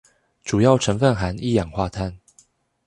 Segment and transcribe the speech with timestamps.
[0.43, 2.17] 主要成分含一氧化碳